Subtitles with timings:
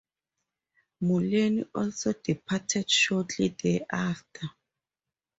[1.01, 4.49] Mullaney also departed shortly thereafter.